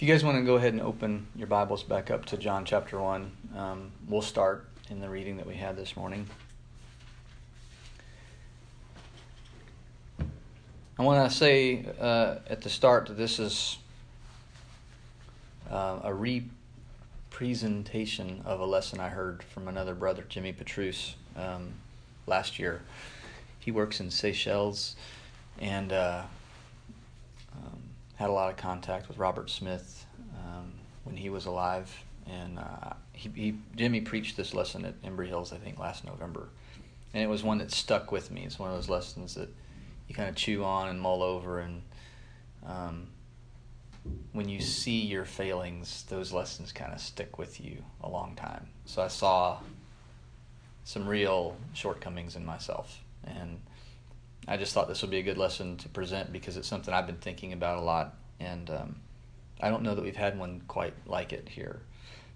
[0.00, 2.64] If you guys want to go ahead and open your Bibles back up to John
[2.64, 6.26] chapter 1, um, we'll start in the reading that we had this morning.
[10.98, 13.76] I want to say uh, at the start that this is
[15.70, 21.74] uh, a re-presentation of a lesson I heard from another brother, Jimmy Petrus, um,
[22.26, 22.80] last year.
[23.58, 24.96] He works in Seychelles
[25.58, 26.22] and uh,
[28.20, 30.06] had a lot of contact with Robert Smith
[30.38, 30.72] um,
[31.04, 31.92] when he was alive.
[32.26, 36.48] And uh, he, he, Jimmy preached this lesson at Embry Hills, I think, last November.
[37.12, 38.44] And it was one that stuck with me.
[38.44, 39.48] It's one of those lessons that
[40.10, 41.82] you kind of chew on and mull over and
[42.66, 43.06] um,
[44.32, 48.66] when you see your failings those lessons kind of stick with you a long time
[48.84, 49.60] so i saw
[50.82, 53.60] some real shortcomings in myself and
[54.48, 57.06] i just thought this would be a good lesson to present because it's something i've
[57.06, 58.96] been thinking about a lot and um,
[59.60, 61.82] i don't know that we've had one quite like it here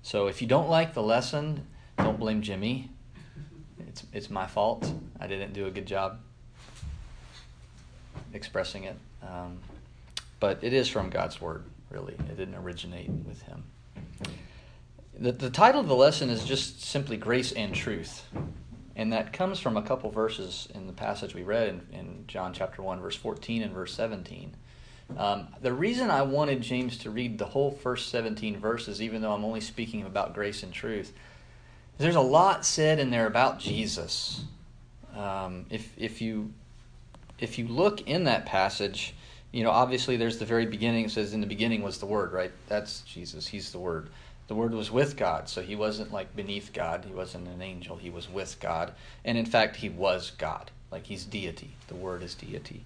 [0.02, 1.66] so if you don't like the lesson
[1.98, 2.90] don't blame jimmy
[3.88, 6.18] it's, it's my fault i didn't do a good job
[8.34, 8.96] expressing it.
[9.22, 9.58] Um,
[10.40, 12.14] but it is from God's Word, really.
[12.14, 13.64] It didn't originate with Him.
[15.16, 18.28] The, the title of the lesson is just simply Grace and Truth.
[18.96, 22.52] And that comes from a couple verses in the passage we read in, in John
[22.52, 24.54] chapter 1, verse 14 and verse 17.
[25.16, 29.32] Um, the reason I wanted James to read the whole first 17 verses, even though
[29.32, 31.12] I'm only speaking about grace and truth,
[31.98, 34.44] there's a lot said in there about Jesus.
[35.16, 36.52] Um, if, if you
[37.38, 39.14] if you look in that passage,
[39.52, 41.06] you know, obviously there's the very beginning.
[41.06, 42.52] It says, In the beginning was the Word, right?
[42.68, 43.46] That's Jesus.
[43.46, 44.08] He's the Word.
[44.46, 47.04] The Word was with God, so he wasn't like beneath God.
[47.06, 47.96] He wasn't an angel.
[47.96, 48.92] He was with God.
[49.24, 50.70] And in fact, he was God.
[50.90, 51.70] Like he's deity.
[51.88, 52.84] The Word is deity.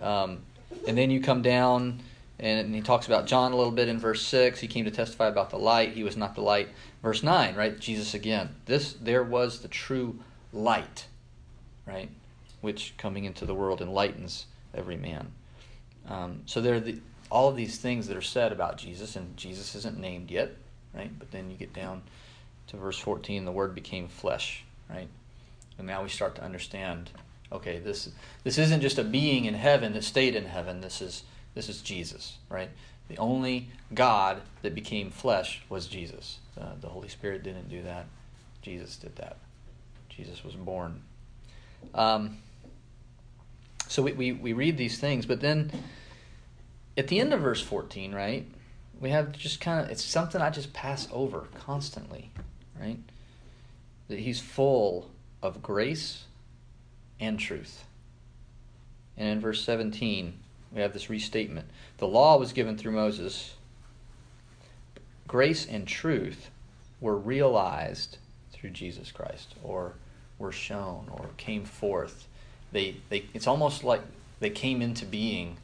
[0.00, 0.42] Um,
[0.86, 2.00] and then you come down,
[2.38, 4.60] and he talks about John a little bit in verse 6.
[4.60, 5.92] He came to testify about the light.
[5.92, 6.68] He was not the light.
[7.02, 7.78] Verse 9, right?
[7.78, 8.54] Jesus again.
[8.66, 10.18] This, there was the true
[10.52, 11.06] light,
[11.86, 12.10] right?
[12.60, 15.32] which coming into the world enlightens every man.
[16.08, 19.36] Um, so there are the, all of these things that are said about Jesus, and
[19.36, 20.54] Jesus isn't named yet,
[20.94, 21.16] right?
[21.18, 22.02] But then you get down
[22.68, 25.08] to verse 14, the Word became flesh, right?
[25.78, 27.10] And now we start to understand.
[27.50, 28.10] Okay, this
[28.44, 30.80] this isn't just a being in heaven that stayed in heaven.
[30.80, 31.22] This is
[31.54, 32.70] this is Jesus, right?
[33.08, 36.38] The only God that became flesh was Jesus.
[36.60, 38.06] Uh, the Holy Spirit didn't do that.
[38.60, 39.38] Jesus did that.
[40.10, 41.02] Jesus was born.
[41.94, 42.38] Um,
[43.88, 45.70] so we, we, we read these things, but then
[46.96, 48.46] at the end of verse 14, right,
[49.00, 52.30] we have just kind of, it's something I just pass over constantly,
[52.78, 52.98] right?
[54.08, 55.10] That he's full
[55.42, 56.24] of grace
[57.20, 57.84] and truth.
[59.16, 60.34] And in verse 17,
[60.72, 61.66] we have this restatement.
[61.98, 63.54] The law was given through Moses.
[65.26, 66.50] Grace and truth
[67.00, 68.18] were realized
[68.52, 69.94] through Jesus Christ, or
[70.38, 72.28] were shown, or came forth
[72.72, 74.02] they, they it's almost like
[74.40, 75.56] they came into being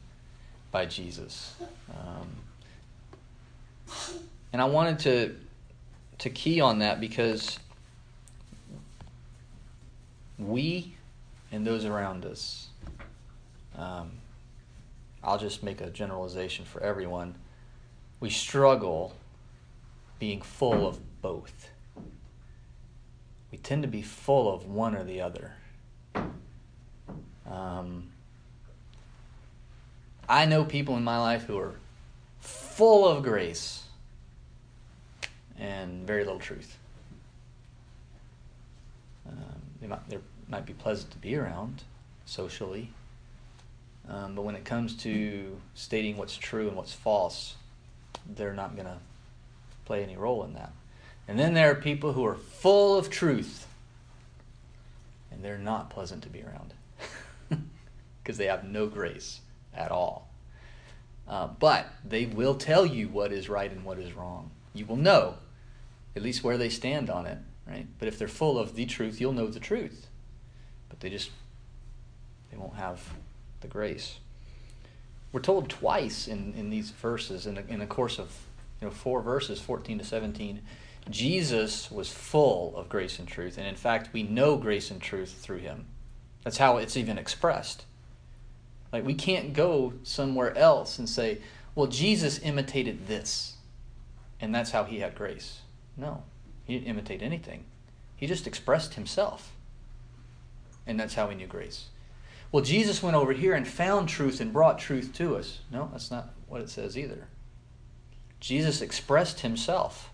[0.71, 1.55] by Jesus.
[1.91, 2.27] Um,
[4.51, 5.35] and I wanted to
[6.19, 7.59] to key on that because
[10.39, 10.95] we
[11.55, 12.67] and those around us,
[13.77, 14.11] um,
[15.23, 17.35] I'll just make a generalization for everyone.
[18.19, 19.15] We struggle
[20.19, 21.69] being full of both.
[23.51, 25.53] We tend to be full of one or the other.
[27.49, 28.09] Um,
[30.27, 31.75] I know people in my life who are
[32.41, 33.83] full of grace
[35.57, 36.77] and very little truth.
[39.29, 40.17] Um, they might, they
[40.47, 41.83] might be pleasant to be around
[42.25, 42.91] socially,
[44.07, 47.55] um, but when it comes to stating what's true and what's false,
[48.35, 48.97] they're not going to
[49.85, 50.71] play any role in that.
[51.27, 53.67] And then there are people who are full of truth,
[55.31, 56.73] and they're not pleasant to be around
[58.23, 59.41] because they have no grace
[59.73, 60.29] at all.
[61.27, 64.51] Uh, but they will tell you what is right and what is wrong.
[64.75, 65.35] You will know
[66.15, 67.87] at least where they stand on it, right?
[67.97, 70.07] But if they're full of the truth, you'll know the truth.
[70.95, 71.29] But they just
[72.49, 73.01] they won't have
[73.59, 74.19] the grace.
[75.33, 78.31] We're told twice in, in these verses, in the, in the course of
[78.79, 80.61] you know four verses, 14 to 17,
[81.09, 83.57] Jesus was full of grace and truth.
[83.57, 85.87] And in fact, we know grace and truth through him.
[86.43, 87.85] That's how it's even expressed.
[88.93, 91.39] Like, we can't go somewhere else and say,
[91.75, 93.55] well, Jesus imitated this,
[94.39, 95.59] and that's how he had grace.
[95.97, 96.23] No,
[96.63, 97.65] he didn't imitate anything.
[98.15, 99.51] He just expressed himself,
[100.87, 101.85] and that's how we knew grace.
[102.51, 105.59] Well, Jesus went over here and found truth and brought truth to us.
[105.71, 107.27] No, that's not what it says either.
[108.39, 110.11] Jesus expressed himself,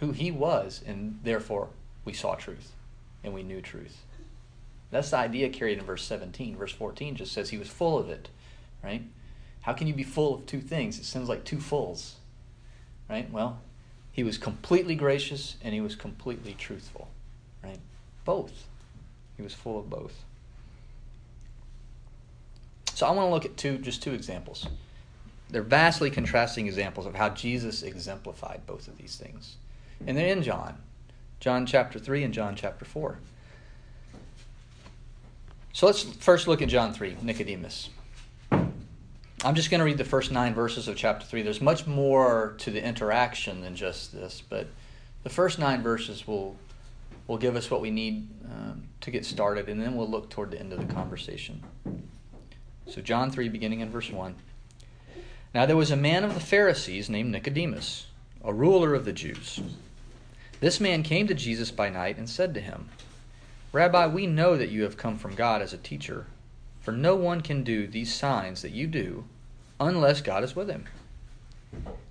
[0.00, 1.68] who he was, and therefore
[2.04, 2.72] we saw truth
[3.22, 4.02] and we knew truth.
[4.90, 6.56] That's the idea carried in verse 17.
[6.56, 8.28] Verse 14 just says he was full of it,
[8.82, 9.02] right?
[9.62, 10.98] How can you be full of two things?
[10.98, 12.16] It sounds like two fulls,
[13.08, 13.30] right?
[13.30, 13.60] Well,
[14.12, 17.08] he was completely gracious and he was completely truthful,
[17.62, 17.80] right?
[18.24, 18.68] Both.
[19.36, 20.24] He was full of both.
[22.94, 24.66] So I want to look at two, just two examples.
[25.50, 29.56] They're vastly contrasting examples of how Jesus exemplified both of these things.
[30.06, 30.78] And they're in John,
[31.40, 33.18] John chapter 3 and John chapter 4.
[35.72, 37.90] So let's first look at John 3, Nicodemus.
[39.44, 41.42] I'm just going to read the first nine verses of chapter 3.
[41.42, 44.68] There's much more to the interaction than just this, but
[45.22, 46.56] the first nine verses will,
[47.26, 50.50] will give us what we need um, to get started, and then we'll look toward
[50.50, 51.62] the end of the conversation.
[52.86, 54.34] So, John 3, beginning in verse 1.
[55.54, 58.06] Now there was a man of the Pharisees named Nicodemus,
[58.44, 59.60] a ruler of the Jews.
[60.60, 62.88] This man came to Jesus by night and said to him,
[63.72, 66.26] Rabbi, we know that you have come from God as a teacher,
[66.80, 69.24] for no one can do these signs that you do
[69.78, 70.86] unless God is with him.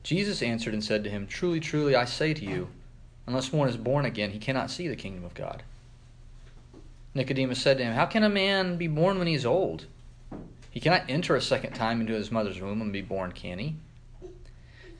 [0.04, 2.70] Jesus answered and said to him, Truly, truly, I say to you,
[3.28, 5.64] unless one is born again, he cannot see the kingdom of God.
[7.14, 9.86] Nicodemus said to him, How can a man be born when he is old?
[10.72, 13.76] He cannot enter a second time into his mother's womb and be born, can he?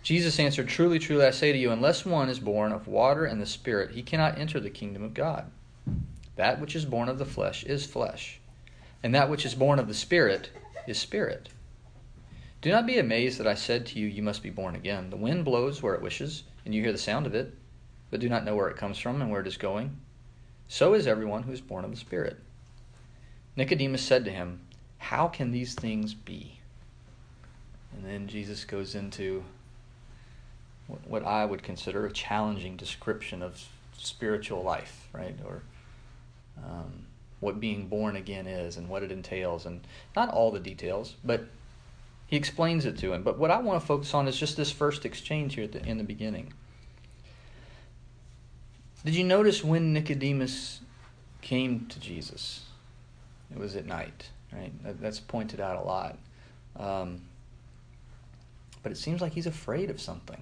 [0.04, 3.42] Jesus answered, Truly, truly, I say to you, unless one is born of water and
[3.42, 5.50] the Spirit, he cannot enter the kingdom of God.
[6.36, 8.40] That which is born of the flesh is flesh,
[9.02, 10.50] and that which is born of the Spirit
[10.88, 11.50] is spirit.
[12.62, 15.10] Do not be amazed that I said to you, You must be born again.
[15.10, 17.54] The wind blows where it wishes, and you hear the sound of it,
[18.14, 19.98] but do not know where it comes from and where it is going.
[20.68, 22.38] So is everyone who is born of the Spirit.
[23.56, 24.62] Nicodemus said to him,
[25.00, 26.60] How can these things be?
[27.92, 29.44] And then Jesus goes into
[31.06, 33.68] what I would consider a challenging description of
[33.98, 35.36] spiritual life, right?
[35.44, 35.64] Or
[36.60, 37.08] um,
[37.40, 39.82] what being born again is and what it entails, and
[40.16, 41.46] not all the details, but
[42.28, 43.24] he explains it to him.
[43.24, 45.98] But what I want to focus on is just this first exchange here the, in
[45.98, 46.54] the beginning.
[49.06, 50.80] Did you notice when Nicodemus
[51.42, 52.66] came to Jesus?
[53.52, 54.72] It was at night, right?
[54.84, 56.18] That, that's pointed out a lot.
[56.78, 57.22] Um,
[58.82, 60.42] but it seems like he's afraid of something.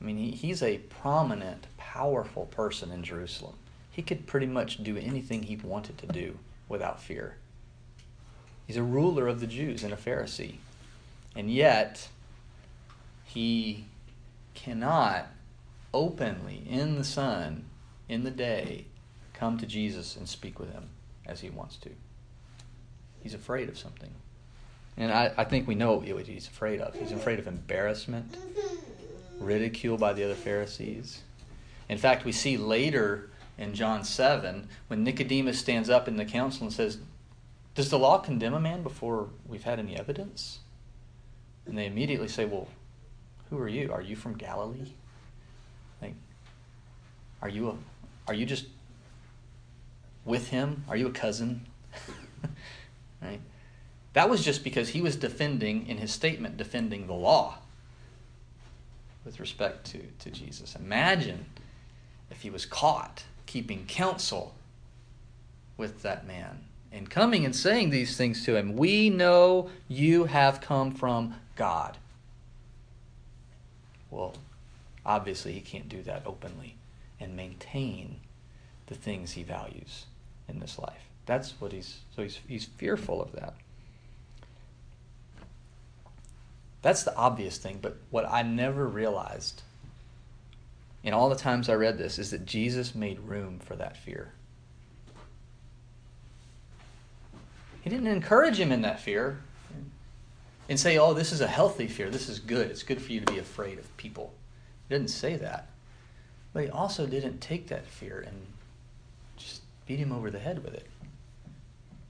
[0.00, 3.54] I mean, he, he's a prominent, powerful person in Jerusalem
[3.96, 7.36] he could pretty much do anything he wanted to do without fear.
[8.66, 10.56] He's a ruler of the Jews and a Pharisee.
[11.34, 12.08] And yet,
[13.24, 13.86] he
[14.52, 15.28] cannot
[15.92, 17.64] openly, in the sun,
[18.08, 18.86] in the day,
[19.32, 20.88] come to Jesus and speak with him
[21.26, 21.90] as he wants to.
[23.22, 24.10] He's afraid of something.
[24.96, 26.94] And I, I think we know what he's afraid of.
[26.94, 28.36] He's afraid of embarrassment,
[29.38, 31.22] ridicule by the other Pharisees.
[31.88, 36.64] In fact, we see later in John 7 when Nicodemus stands up in the council
[36.64, 36.98] and says,
[37.74, 40.60] Does the law condemn a man before we've had any evidence?
[41.66, 42.68] And they immediately say, Well,
[43.50, 43.92] who are you?
[43.92, 44.92] Are you from Galilee?
[46.00, 46.14] Like,
[47.42, 47.74] are you a,
[48.28, 48.66] are you just
[50.24, 50.84] with him?
[50.88, 51.66] Are you a cousin?
[53.22, 53.40] right?
[54.12, 57.58] That was just because he was defending, in his statement, defending the law
[59.24, 60.74] with respect to, to Jesus.
[60.74, 61.46] Imagine
[62.30, 64.54] if he was caught keeping counsel
[65.76, 66.60] with that man
[66.92, 68.76] and coming and saying these things to him.
[68.76, 71.98] We know you have come from God.
[74.10, 74.34] Well,
[75.06, 76.76] obviously, he can't do that openly
[77.18, 78.20] and maintain
[78.86, 80.06] the things he values
[80.48, 81.08] in this life.
[81.24, 83.54] That's what he's so he's he's fearful of that.
[86.82, 89.62] That's the obvious thing, but what I never realized
[91.02, 94.32] in all the times I read this is that Jesus made room for that fear.
[97.82, 99.38] He didn't encourage him in that fear
[100.68, 102.10] and say, oh, this is a healthy fear.
[102.10, 102.70] This is good.
[102.70, 104.34] It's good for you to be afraid of people.
[104.88, 105.68] He didn't say that.
[106.52, 108.36] But he also didn't take that fear and
[109.36, 110.86] just beat him over the head with it.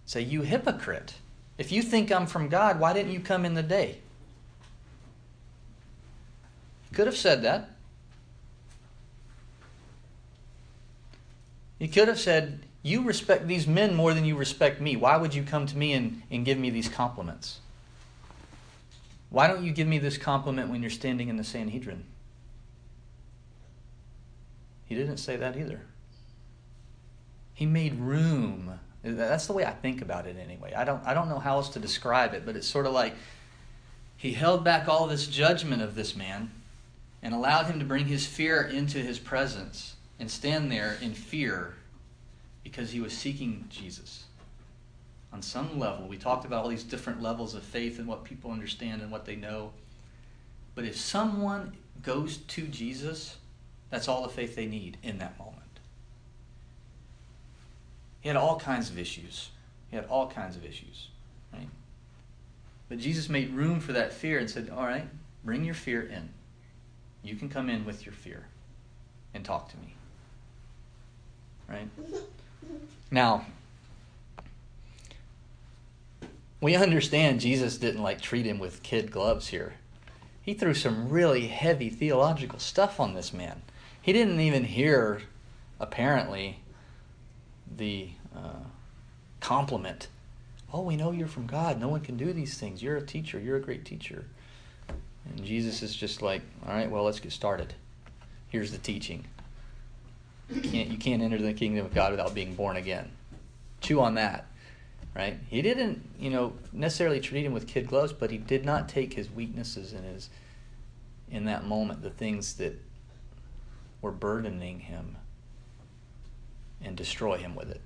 [0.05, 1.15] Say, you hypocrite.
[1.59, 3.99] If you think I'm from God, why didn't you come in the day?
[6.89, 7.71] He could have said that.
[11.79, 14.97] He could have said, You respect these men more than you respect me.
[14.97, 17.61] Why would you come to me and, and give me these compliments?
[19.29, 22.05] Why don't you give me this compliment when you're standing in the Sanhedrin?
[24.87, 25.81] He didn't say that either.
[27.55, 28.79] He made room.
[29.03, 30.73] That's the way I think about it anyway.
[30.75, 33.15] I don't, I don't know how else to describe it, but it's sort of like
[34.17, 36.51] he held back all this judgment of this man
[37.23, 41.75] and allowed him to bring his fear into his presence and stand there in fear
[42.63, 44.25] because he was seeking Jesus.
[45.33, 48.51] On some level, we talked about all these different levels of faith and what people
[48.51, 49.73] understand and what they know.
[50.75, 53.37] But if someone goes to Jesus,
[53.91, 55.55] that's all the faith they need in that moment.
[58.21, 59.51] He had all kinds of issues.
[59.91, 61.09] He had all kinds of issues,
[61.53, 61.69] right?
[62.89, 65.09] But Jesus made room for that fear and said, All right,
[65.45, 66.31] bring your fear in.
[67.23, 68.47] You can come in with your fear
[69.35, 69.95] and talk to me.
[71.69, 71.89] Right?
[73.11, 73.47] Now,
[76.61, 79.75] we understand Jesus didn't like treat him with kid gloves here.
[80.43, 83.63] He threw some really heavy theological stuff on this man.
[84.07, 85.23] He didn't even hear,
[85.81, 86.61] apparently,
[87.77, 88.63] the uh,
[89.41, 90.07] compliment.
[90.73, 91.81] Oh, we know you're from God.
[91.81, 92.81] No one can do these things.
[92.81, 93.41] You're a teacher.
[93.41, 94.27] You're a great teacher.
[95.25, 97.75] And Jesus is just like, all right, well, let's get started.
[98.49, 99.25] Here's the teaching.
[100.51, 103.11] You can't, you can't enter the kingdom of God without being born again.
[103.81, 104.47] Chew on that,
[105.17, 105.37] right?
[105.49, 109.15] He didn't, you know, necessarily treat him with kid gloves, but he did not take
[109.15, 110.31] his weaknesses and his,
[111.29, 112.81] in that moment, the things that
[114.07, 115.17] were burdening him,
[116.81, 117.81] and destroy him with it.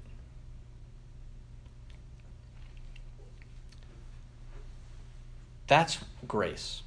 [5.66, 5.96] That's
[6.28, 6.82] grace.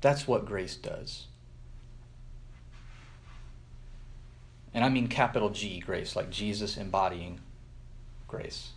[0.00, 1.26] That's what grace does.
[4.72, 7.40] And I mean capital G grace, like Jesus embodying
[8.28, 8.70] grace.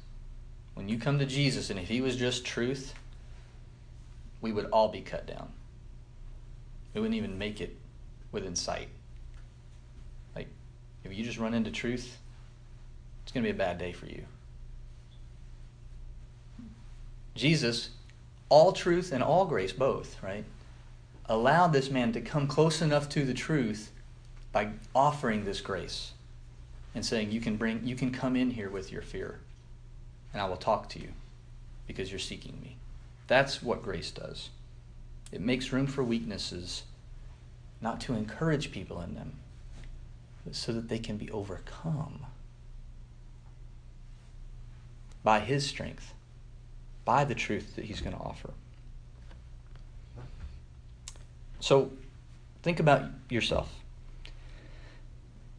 [0.73, 2.95] When you come to Jesus, and if he was just truth,
[4.41, 5.49] we would all be cut down.
[6.95, 7.77] We wouldn't even make it
[8.35, 8.89] within sight.
[10.35, 10.47] Like,
[11.03, 12.19] if you just run into truth,
[13.23, 14.25] it's going to be a bad day for you.
[17.33, 17.89] Jesus,
[18.49, 20.45] all truth and all grace, both, right?
[21.25, 23.91] Allowed this man to come close enough to the truth
[24.51, 26.11] by offering this grace
[26.93, 29.39] and saying, You can bring you can come in here with your fear,
[30.31, 31.09] and I will talk to you
[31.87, 32.77] because you're seeking me.
[33.27, 34.49] That's what grace does.
[35.31, 36.83] It makes room for weaknesses,
[37.81, 39.33] not to encourage people in them,
[40.43, 42.25] but so that they can be overcome
[45.23, 46.13] by his strength
[47.05, 48.51] by the truth that he's going to offer.
[51.59, 51.91] So
[52.63, 53.71] think about yourself.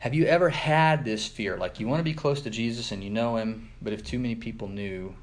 [0.00, 1.56] Have you ever had this fear?
[1.56, 4.18] Like you want to be close to Jesus and you know him, but if too
[4.18, 5.14] many people knew,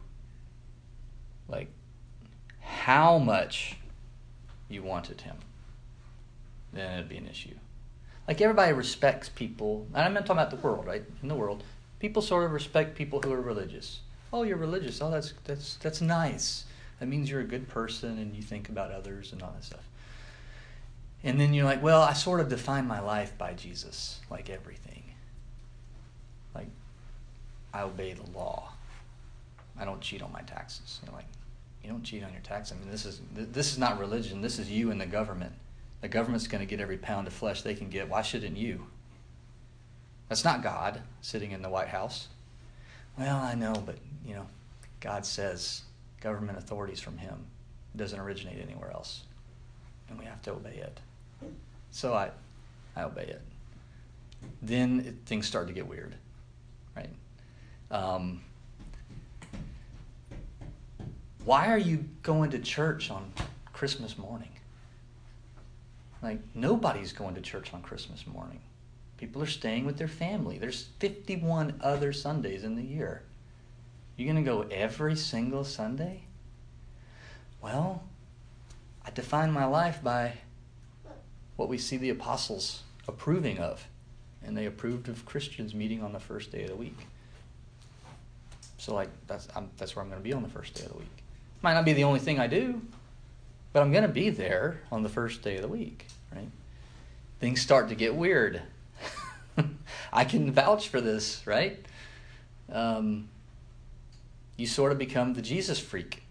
[1.48, 1.70] like
[2.60, 3.78] how much
[4.68, 5.38] you wanted him,
[6.74, 7.56] then it'd be an issue.
[8.27, 11.03] Like everybody respects people, and I'm not talking about the world, right?
[11.22, 11.63] In the world,
[12.00, 14.00] people sort of respect people who are religious
[14.34, 15.01] oh, you're religious.
[15.01, 16.65] Oh, that's that's that's nice.
[17.00, 19.88] That means you're a good person and you think about others and all that stuff.
[21.24, 25.03] And then you're like, well, I sort of define my life by Jesus, like everything.
[26.53, 26.68] Like,
[27.74, 28.74] I obey the law.
[29.80, 31.00] I don't cheat on my taxes.
[31.06, 31.25] You're like,
[31.82, 32.75] you don't cheat on your taxes.
[32.75, 34.42] I mean, this is this is not religion.
[34.42, 35.53] This is you and the government.
[36.04, 38.10] The government's going to get every pound of flesh they can get.
[38.10, 38.88] Why shouldn't you?
[40.28, 42.28] That's not God sitting in the White House.
[43.18, 43.96] Well, I know, but
[44.26, 44.46] you know,
[45.00, 45.84] God says
[46.20, 47.46] government authorities from Him.
[47.96, 49.22] It doesn't originate anywhere else,
[50.10, 51.00] and we have to obey it.
[51.92, 52.32] So I,
[52.98, 53.42] I obey it.
[54.62, 56.16] Then it, things start to get weird,
[56.98, 57.10] right?
[57.92, 58.42] Um,
[61.46, 63.32] why are you going to church on
[63.72, 64.50] Christmas morning?
[66.24, 68.62] Like nobody's going to church on Christmas morning.
[69.18, 70.58] People are staying with their family.
[70.58, 73.22] There's 51 other Sundays in the year.
[74.15, 76.22] You're going to go every single Sunday?
[77.62, 78.03] Well,
[79.06, 80.34] I define my life by
[81.56, 83.88] what we see the apostles approving of.
[84.46, 86.98] And they approved of Christians meeting on the first day of the week.
[88.77, 90.92] So, like, that's, I'm, that's where I'm going to be on the first day of
[90.92, 91.24] the week.
[91.62, 92.82] Might not be the only thing I do,
[93.74, 96.50] but I'm going to be there on the first day of the week, right?
[97.39, 98.62] Things start to get weird.
[100.13, 101.84] I can vouch for this, right?
[102.72, 103.27] Um,
[104.56, 106.24] you sort of become the Jesus freak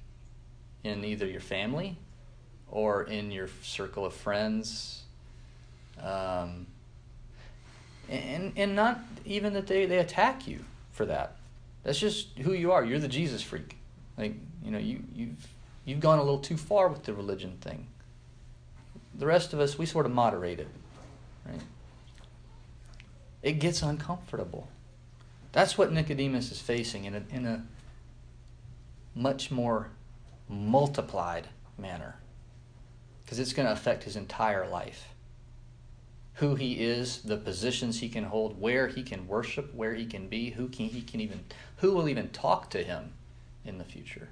[0.85, 1.97] in either your family
[2.71, 5.03] or in your circle of friends.
[6.01, 6.67] Um,
[8.09, 10.61] and, and not even that they, they attack you
[10.93, 11.37] for that.
[11.83, 12.85] That's just who you are.
[12.85, 13.77] You're the Jesus freak.
[14.17, 14.35] Like,
[14.65, 15.47] you know, you, you've,
[15.85, 17.87] you've gone a little too far with the religion thing.
[19.15, 20.69] The rest of us, we sort of moderate it,
[21.47, 21.61] right?
[23.43, 24.69] It gets uncomfortable.
[25.53, 27.65] That's what Nicodemus is facing in a, in a
[29.15, 29.89] much more
[30.49, 32.17] multiplied manner.
[33.25, 35.09] because it's going to affect his entire life.
[36.35, 40.29] Who he is, the positions he can hold, where he can worship, where he can
[40.29, 41.45] be, who can he can even
[41.77, 43.13] who will even talk to him
[43.65, 44.29] in the future?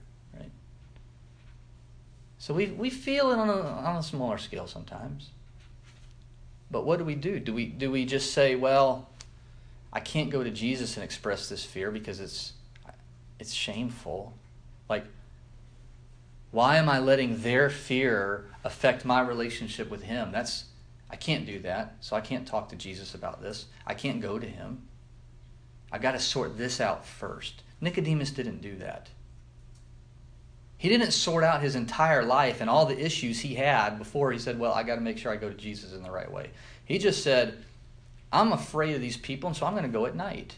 [2.41, 5.29] So we we feel it on a on a smaller scale sometimes.
[6.71, 7.39] But what do we do?
[7.39, 9.11] Do we do we just say, well,
[9.93, 12.55] I can't go to Jesus and express this fear because it's
[13.39, 14.33] it's shameful.
[14.89, 15.05] Like
[16.51, 20.33] why am I letting their fear affect my relationship with him?
[20.33, 20.65] That's
[21.11, 21.97] I can't do that.
[22.01, 23.67] So I can't talk to Jesus about this.
[23.87, 24.89] I can't go to him.
[25.93, 27.65] I've got to sort this out first.
[27.83, 29.11] Nicodemus didn't do that.
[30.81, 34.39] He didn't sort out his entire life and all the issues he had before he
[34.39, 36.53] said, Well, I got to make sure I go to Jesus in the right way.
[36.87, 37.63] He just said,
[38.33, 40.57] I'm afraid of these people, and so I'm going to go at night.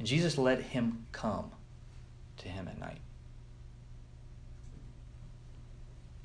[0.00, 1.52] And Jesus let him come
[2.38, 2.98] to him at night.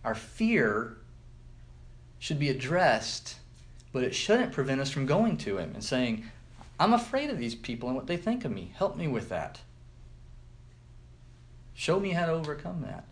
[0.03, 0.98] Our fear
[2.17, 3.36] should be addressed,
[3.94, 6.25] but it shouldn't prevent us from going to Him and saying,
[6.79, 8.72] I'm afraid of these people and what they think of me.
[8.75, 9.60] Help me with that.
[11.75, 13.03] Show me how to overcome that.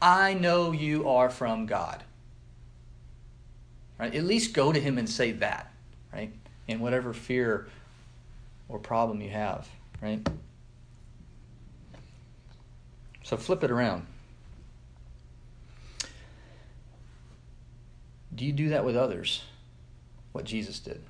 [0.00, 2.04] I know you are from God.
[3.98, 4.14] Right?
[4.14, 5.72] At least go to him and say that,
[6.12, 6.32] right?
[6.68, 7.66] In whatever fear
[8.68, 9.66] or problem you have,
[10.00, 10.26] right?
[13.24, 14.06] So flip it around.
[18.34, 19.42] Do you do that with others?
[20.32, 21.02] What Jesus did?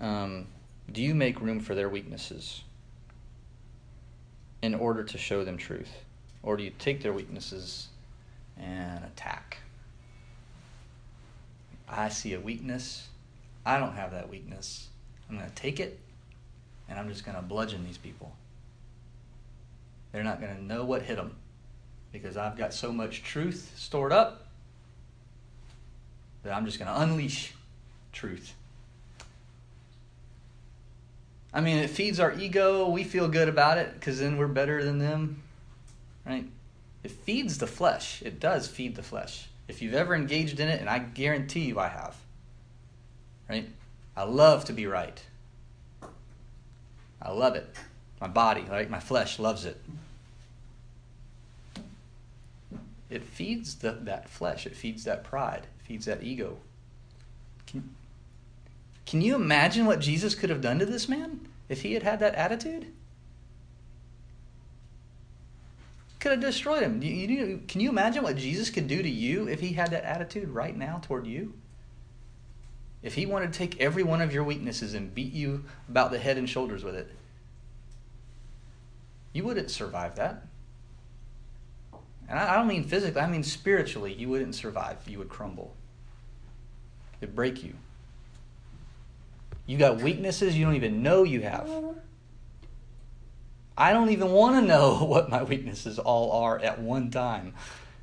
[0.00, 0.46] Um,
[0.90, 2.62] do you make room for their weaknesses
[4.62, 6.04] in order to show them truth?
[6.42, 7.88] Or do you take their weaknesses
[8.58, 9.58] and attack?
[11.88, 13.08] I see a weakness.
[13.64, 14.88] I don't have that weakness.
[15.28, 15.98] I'm going to take it
[16.88, 18.34] and I'm just going to bludgeon these people.
[20.12, 21.34] They're not going to know what hit them
[22.12, 24.46] because I've got so much truth stored up
[26.42, 27.54] that I'm just going to unleash
[28.12, 28.54] truth.
[31.54, 32.88] I mean, it feeds our ego.
[32.88, 35.42] We feel good about it because then we're better than them,
[36.26, 36.46] right?
[37.02, 38.22] It feeds the flesh.
[38.22, 39.48] It does feed the flesh.
[39.68, 42.16] If you've ever engaged in it, and I guarantee you I have,
[43.48, 43.68] right?
[44.16, 45.22] I love to be right.
[47.22, 47.74] I love it.
[48.20, 48.90] My body, right?
[48.90, 49.80] My flesh loves it.
[53.14, 56.56] it feeds the, that flesh, it feeds that pride, it feeds that ego.
[57.64, 57.94] Can,
[59.06, 62.20] can you imagine what Jesus could have done to this man if he had had
[62.20, 62.86] that attitude?
[66.20, 67.00] Could have destroyed him.
[67.68, 70.74] Can you imagine what Jesus could do to you if he had that attitude right
[70.74, 71.52] now toward you?
[73.02, 76.18] If he wanted to take every one of your weaknesses and beat you about the
[76.18, 77.12] head and shoulders with it,
[79.34, 80.46] you wouldn't survive that.
[82.26, 84.14] And I don't mean physically, I mean spiritually.
[84.14, 84.96] You wouldn't survive.
[85.06, 85.74] You would crumble.
[87.20, 87.74] It'd break you.
[89.66, 91.68] You got weaknesses you don't even know you have.
[93.76, 97.54] I don't even want to know what my weaknesses all are at one time.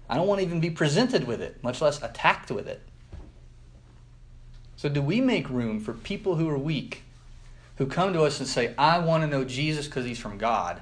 [0.10, 2.82] I don't want to even be presented with it, much less attacked with it.
[4.76, 7.04] So, do we make room for people who are weak,
[7.78, 10.82] who come to us and say, I want to know Jesus because he's from God?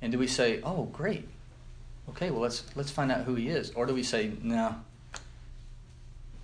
[0.00, 1.28] And do we say, oh, great,
[2.08, 3.70] okay, well let's let's find out who he is.
[3.72, 4.74] Or do we say, no,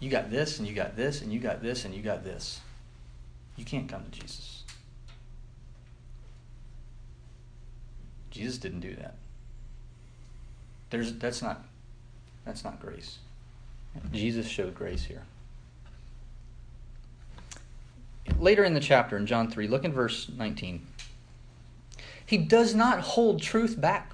[0.00, 2.61] you got this and you got this and you got this and you got this.
[3.56, 4.64] You can't come to Jesus.
[8.30, 9.16] Jesus didn't do that.
[10.90, 11.64] There's that's not
[12.44, 13.18] that's not grace.
[14.10, 15.22] Jesus showed grace here.
[18.38, 20.86] Later in the chapter in John 3, look in verse 19.
[22.24, 24.12] He does not hold truth back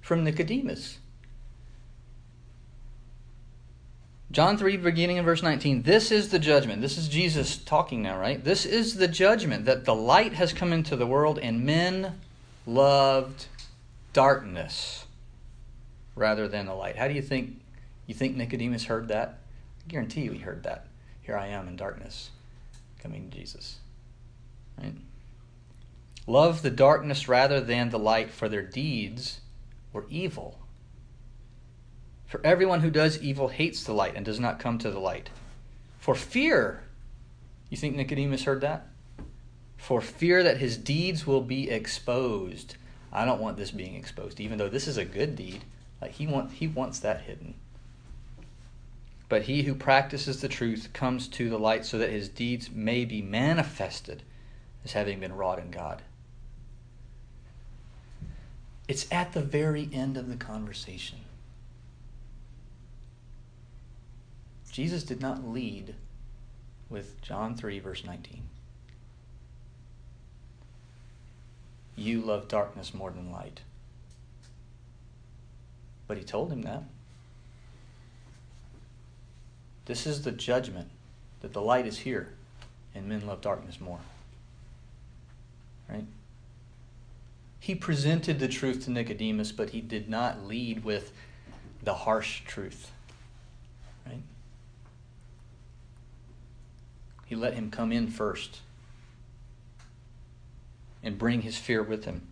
[0.00, 0.98] from Nicodemus.
[4.34, 5.82] John 3, beginning in verse 19.
[5.82, 6.82] This is the judgment.
[6.82, 8.42] This is Jesus talking now, right?
[8.42, 12.18] This is the judgment that the light has come into the world, and men
[12.66, 13.46] loved
[14.12, 15.04] darkness
[16.16, 16.96] rather than the light.
[16.96, 17.60] How do you think
[18.08, 19.38] you think Nicodemus heard that?
[19.86, 20.88] I guarantee you he heard that.
[21.22, 22.30] Here I am in darkness,
[22.98, 23.76] coming to Jesus.
[24.76, 24.96] Right?
[26.26, 29.42] Love the darkness rather than the light, for their deeds
[29.92, 30.58] were evil.
[32.34, 35.30] For everyone who does evil hates the light and does not come to the light.
[36.00, 36.82] For fear,
[37.70, 38.88] you think Nicodemus heard that?
[39.76, 42.74] For fear that his deeds will be exposed.
[43.12, 45.62] I don't want this being exposed, even though this is a good deed.
[46.02, 47.54] Like he want, he wants that hidden.
[49.28, 53.04] But he who practices the truth comes to the light so that his deeds may
[53.04, 54.24] be manifested
[54.84, 56.02] as having been wrought in God.
[58.88, 61.20] It's at the very end of the conversation.
[64.74, 65.94] Jesus did not lead
[66.90, 68.42] with John 3, verse 19.
[71.94, 73.60] You love darkness more than light.
[76.08, 76.82] But he told him that.
[79.84, 80.90] This is the judgment
[81.40, 82.30] that the light is here
[82.96, 84.00] and men love darkness more.
[85.88, 86.06] Right?
[87.60, 91.12] He presented the truth to Nicodemus, but he did not lead with
[91.80, 92.90] the harsh truth.
[94.04, 94.22] Right?
[97.26, 98.60] He let him come in first
[101.02, 102.26] and bring his fear with him.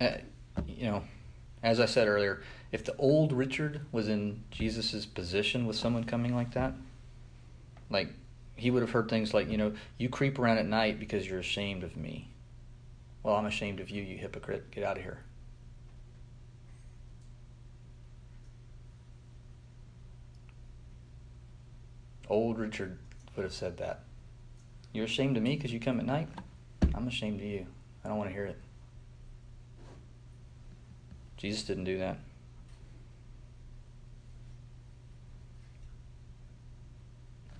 [0.00, 0.18] Uh,
[0.66, 1.04] you know,
[1.62, 6.34] as I said earlier, if the old Richard was in Jesus' position with someone coming
[6.34, 6.74] like that,
[7.90, 8.10] like
[8.56, 11.38] he would have heard things like, you know, you creep around at night because you're
[11.38, 12.28] ashamed of me.
[13.22, 14.70] Well, I'm ashamed of you, you hypocrite.
[14.70, 15.18] Get out of here.
[22.28, 22.98] Old Richard
[23.36, 24.00] would have said that.
[24.92, 26.28] You're ashamed of me because you come at night?
[26.94, 27.66] I'm ashamed of you.
[28.04, 28.58] I don't want to hear it.
[31.36, 32.18] Jesus didn't do that.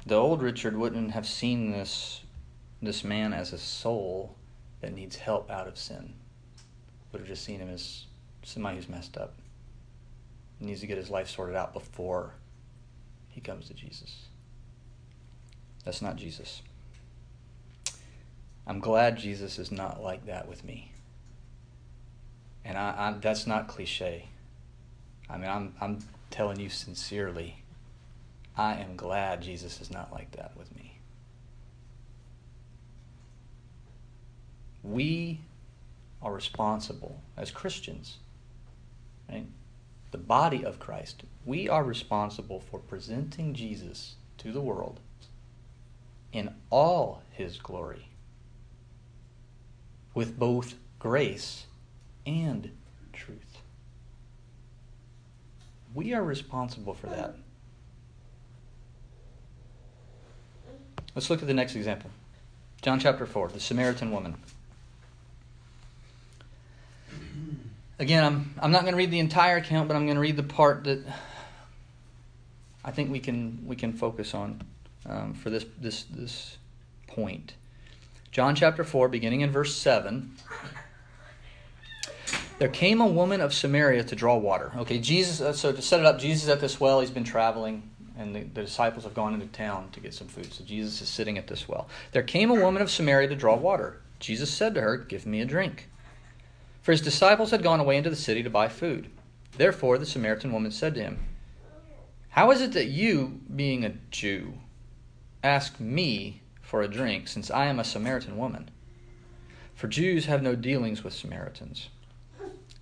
[0.06, 2.20] The old Richard wouldn't have seen this
[2.82, 4.36] this man as a soul
[4.82, 6.12] that needs help out of sin.
[7.10, 8.04] Would have just seen him as
[8.42, 9.32] somebody who's messed up.
[10.58, 12.34] He needs to get his life sorted out before
[13.28, 14.26] he comes to Jesus.
[15.84, 16.62] That's not Jesus.
[18.66, 20.92] I'm glad Jesus is not like that with me.
[22.64, 24.28] And I, I, that's not cliche.
[25.28, 25.98] I mean, I'm, I'm
[26.30, 27.62] telling you sincerely,
[28.56, 30.98] I am glad Jesus is not like that with me.
[34.82, 35.40] We
[36.22, 38.18] are responsible as Christians,
[39.28, 39.46] right?
[40.10, 41.24] The body of Christ.
[41.44, 45.00] We are responsible for presenting Jesus to the world
[46.34, 48.08] in all his glory
[50.14, 51.66] with both grace
[52.26, 52.70] and
[53.12, 53.58] truth.
[55.94, 57.36] We are responsible for that.
[61.14, 62.10] Let's look at the next example.
[62.82, 64.34] John chapter 4, the Samaritan woman.
[68.00, 70.36] Again, I'm, I'm not going to read the entire account, but I'm going to read
[70.36, 71.04] the part that
[72.84, 74.62] I think we can, we can focus on
[75.08, 76.58] um, for this, this, this
[77.06, 77.54] point.
[78.30, 80.34] John chapter 4, beginning in verse 7.
[82.58, 84.72] There came a woman of Samaria to draw water.
[84.76, 87.90] Okay, Jesus, uh, so to set it up, Jesus at this well, he's been traveling,
[88.16, 90.52] and the, the disciples have gone into town to get some food.
[90.52, 91.88] So Jesus is sitting at this well.
[92.12, 94.00] There came a woman of Samaria to draw water.
[94.20, 95.88] Jesus said to her, Give me a drink.
[96.80, 99.10] For his disciples had gone away into the city to buy food.
[99.56, 101.18] Therefore, the Samaritan woman said to him,
[102.30, 104.54] How is it that you, being a Jew,
[105.44, 108.70] ask me for a drink, since I am a Samaritan woman?
[109.74, 111.90] For Jews have no dealings with Samaritans.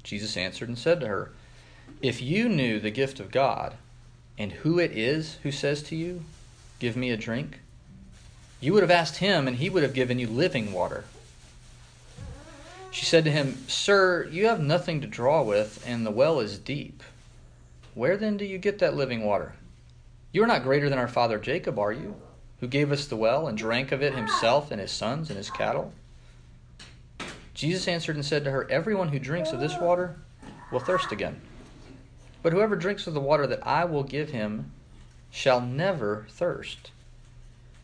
[0.04, 1.32] Jesus answered and said to her,
[2.00, 3.74] If you knew the gift of God,
[4.38, 6.24] and who it is who says to you,
[6.78, 7.60] Give me a drink,
[8.60, 11.04] you would have asked him, and he would have given you living water.
[12.92, 16.58] She said to him, Sir, you have nothing to draw with, and the well is
[16.58, 17.02] deep.
[17.94, 19.54] Where then do you get that living water?
[20.30, 22.14] You are not greater than our father Jacob, are you?
[22.62, 25.50] Who gave us the well and drank of it himself and his sons and his
[25.50, 25.92] cattle?
[27.54, 30.14] Jesus answered and said to her, Everyone who drinks of this water
[30.70, 31.40] will thirst again.
[32.40, 34.70] But whoever drinks of the water that I will give him
[35.28, 36.92] shall never thirst.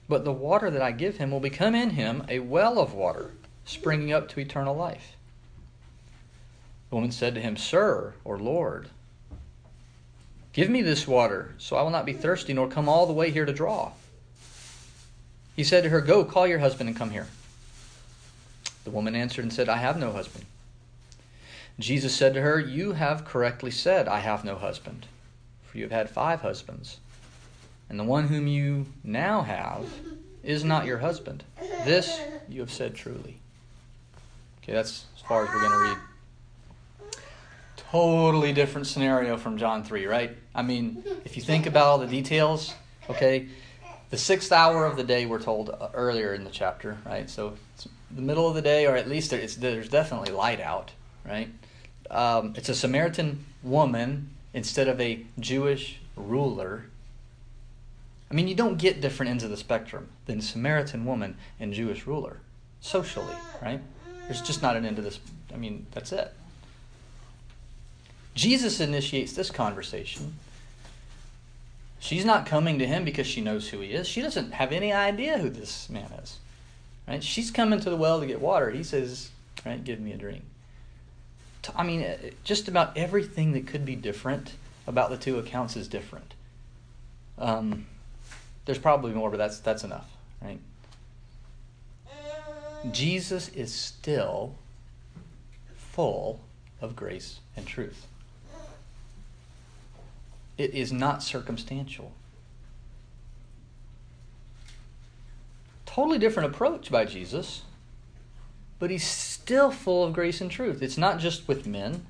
[0.09, 3.33] But the water that I give him will become in him a well of water,
[3.65, 5.17] springing up to eternal life.
[6.91, 8.91] The woman said to him, Sir, or Lord,
[10.53, 13.33] give me this water, so I will not be thirsty, nor come all the way
[13.33, 13.91] here to draw.
[15.59, 17.27] He said to her, Go, call your husband and come here.
[18.85, 20.45] The woman answered and said, I have no husband.
[21.81, 25.07] Jesus said to her, You have correctly said, I have no husband,
[25.65, 26.99] for you have had five husbands,
[27.91, 29.85] and the one whom you now have
[30.45, 31.43] is not your husband.
[31.85, 33.41] This you have said truly.
[34.63, 37.19] Okay, that's as far as we're going to read.
[37.91, 40.37] Totally different scenario from John 3, right?
[40.55, 42.75] I mean, if you think about all the details,
[43.11, 43.49] okay,
[44.11, 47.55] the sixth hour of the day we're told uh, earlier in the chapter right so
[47.75, 50.93] it's the middle of the day or at least there's definitely light out
[51.27, 51.49] right
[52.11, 56.85] um, it's a samaritan woman instead of a jewish ruler
[58.31, 62.07] i mean you don't get different ends of the spectrum than samaritan woman and jewish
[62.07, 62.39] ruler
[62.81, 63.81] socially right
[64.29, 65.21] There's just not an end to this.
[65.53, 66.33] I mean, that's it.
[68.35, 70.35] Jesus initiates this conversation.
[72.01, 74.09] She's not coming to him because she knows who he is.
[74.09, 76.39] She doesn't have any idea who this man is.
[77.07, 77.23] Right?
[77.23, 78.71] She's coming to the well to get water.
[78.71, 79.31] He says,
[79.67, 80.45] right, give me a drink.
[81.75, 82.07] I mean,
[82.45, 84.55] just about everything that could be different
[84.87, 86.35] about the two accounts is different.
[87.37, 87.87] Um,
[88.65, 90.09] there's probably more, but that's that's enough,
[90.43, 90.59] right?
[92.93, 94.55] Jesus is still
[95.77, 96.41] full
[96.81, 98.07] of grace and truth.
[100.59, 102.13] It is not circumstantial.
[105.87, 107.63] Totally different approach by Jesus,
[108.79, 110.83] but he's still full of grace and truth.
[110.83, 112.07] It's not just with men,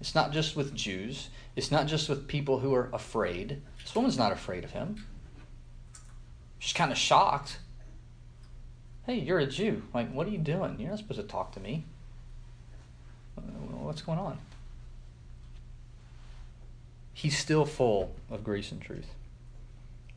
[0.00, 3.60] it's not just with Jews, it's not just with people who are afraid.
[3.82, 5.04] This woman's not afraid of him.
[6.58, 7.58] She's kind of shocked.
[9.06, 9.82] Hey, you're a Jew.
[9.94, 10.76] Like, what are you doing?
[10.78, 11.84] You're not supposed to talk to me.
[13.72, 14.38] What's going on?
[17.20, 19.08] He's still full of grace and truth.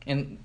[0.06, 0.38] And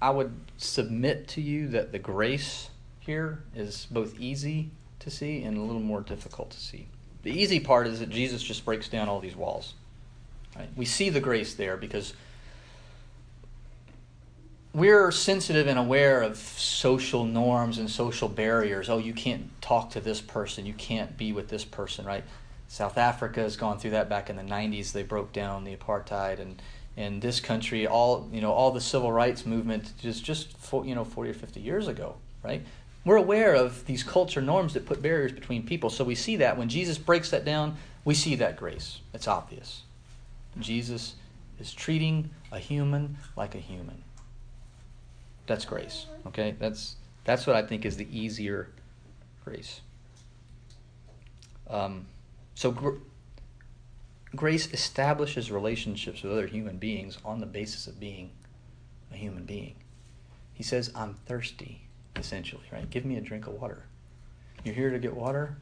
[0.00, 5.56] I would submit to you that the grace here is both easy to see and
[5.56, 6.88] a little more difficult to see.
[7.22, 9.74] The easy part is that Jesus just breaks down all these walls.
[10.56, 10.68] Right?
[10.74, 12.12] We see the grace there because
[14.74, 18.90] we're sensitive and aware of social norms and social barriers.
[18.90, 22.24] Oh, you can't talk to this person, you can't be with this person, right?
[22.72, 24.92] South Africa has gone through that back in the 90s.
[24.92, 26.62] They broke down the apartheid and
[26.96, 30.94] in this country all you know all the civil rights movement just just for, you
[30.94, 32.62] know 40 or 50 years ago, right?
[33.04, 35.90] We're aware of these culture norms that put barriers between people.
[35.90, 39.00] So we see that when Jesus breaks that down, we see that grace.
[39.12, 39.82] It's obvious.
[40.58, 41.16] Jesus
[41.60, 44.02] is treating a human like a human.
[45.46, 46.06] That's grace.
[46.26, 46.56] Okay?
[46.58, 48.70] That's that's what I think is the easier
[49.44, 49.82] grace.
[51.68, 52.06] Um,
[52.54, 52.98] so gr-
[54.34, 58.30] grace establishes relationships with other human beings on the basis of being
[59.12, 59.76] a human being.
[60.52, 62.88] He says, "I'm thirsty." essentially, right?
[62.88, 63.84] Give me a drink of water.
[64.64, 65.56] You're here to get water?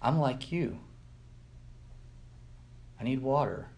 [0.00, 0.78] I'm like you.
[3.00, 3.68] I need water.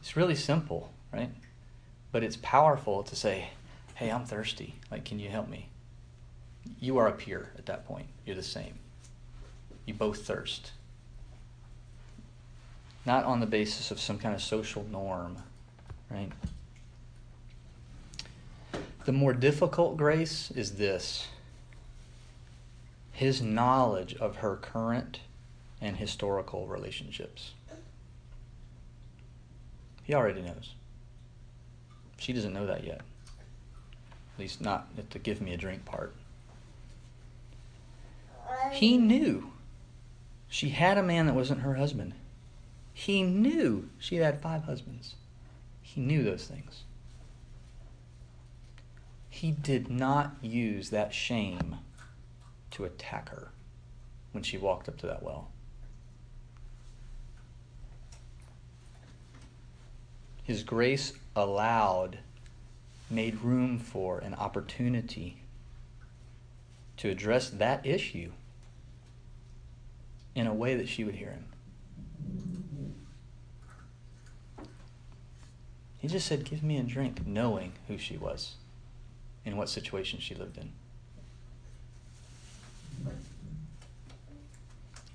[0.00, 1.30] It's really simple, right?
[2.12, 3.50] But it's powerful to say,
[3.94, 4.76] hey, I'm thirsty.
[4.90, 5.70] Like, can you help me?
[6.78, 8.06] You are a peer at that point.
[8.24, 8.78] You're the same.
[9.88, 10.72] You both thirst.
[13.06, 15.38] Not on the basis of some kind of social norm,
[16.10, 16.30] right?
[19.06, 21.28] The more difficult grace is this
[23.12, 25.20] his knowledge of her current
[25.80, 27.54] and historical relationships.
[30.04, 30.74] He already knows.
[32.18, 33.00] She doesn't know that yet.
[34.34, 36.14] At least not at the give me a drink part.
[38.72, 39.52] He knew
[40.48, 42.14] she had a man that wasn't her husband.
[42.92, 45.14] He knew she had five husbands.
[45.82, 46.82] He knew those things
[49.38, 51.76] he did not use that shame
[52.72, 53.52] to attack her
[54.32, 55.48] when she walked up to that well.
[60.42, 62.18] His grace allowed,
[63.08, 65.36] made room for an opportunity
[66.96, 68.32] to address that issue
[70.34, 71.44] in a way that she would hear him.
[75.98, 78.54] He just said, Give me a drink, knowing who she was
[79.44, 80.70] in what situation she lived in.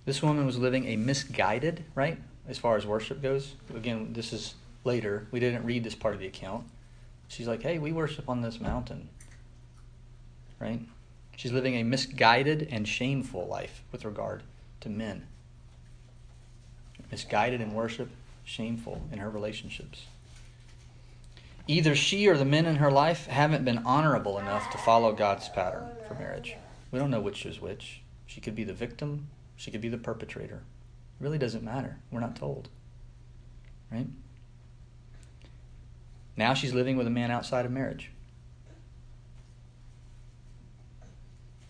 [0.05, 3.55] This woman was living a misguided, right, as far as worship goes.
[3.73, 5.27] Again, this is later.
[5.31, 6.65] We didn't read this part of the account.
[7.29, 9.07] She's like, hey, we worship on this mountain,
[10.59, 10.81] right?
[11.37, 14.43] She's living a misguided and shameful life with regard
[14.83, 15.25] to men.
[17.09, 18.09] Misguided in worship,
[18.43, 20.05] shameful in her relationships.
[21.67, 25.47] Either she or the men in her life haven't been honorable enough to follow God's
[25.47, 26.55] pattern for marriage.
[26.91, 28.01] We don't know which is which.
[28.25, 30.63] She could be the victim, she could be the perpetrator.
[31.19, 31.97] It really doesn't matter.
[32.11, 32.67] We're not told.
[33.89, 34.07] Right?
[36.35, 38.11] Now she's living with a man outside of marriage.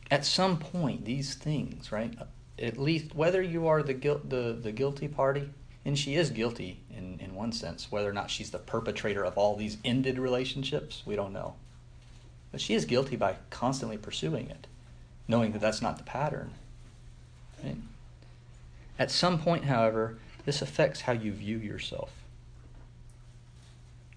[0.10, 2.16] At some point, these things, right?
[2.60, 5.50] At least whether you are the guilt, the, the guilty party
[5.86, 7.92] and she is guilty in, in one sense.
[7.92, 11.56] Whether or not she's the perpetrator of all these ended relationships, we don't know.
[12.52, 14.68] But she is guilty by constantly pursuing it,
[15.28, 16.52] knowing that that's not the pattern.
[17.64, 17.78] Right?
[18.98, 22.12] At some point, however, this affects how you view yourself.